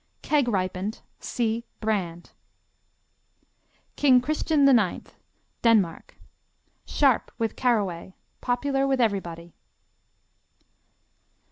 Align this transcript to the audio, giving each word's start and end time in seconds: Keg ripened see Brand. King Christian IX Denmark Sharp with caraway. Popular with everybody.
Keg 0.23 0.47
ripened 0.47 1.01
see 1.19 1.63
Brand. 1.79 2.31
King 3.95 4.19
Christian 4.19 4.67
IX 4.67 5.13
Denmark 5.61 6.15
Sharp 6.87 7.31
with 7.37 7.55
caraway. 7.55 8.15
Popular 8.41 8.87
with 8.87 8.99
everybody. 8.99 9.53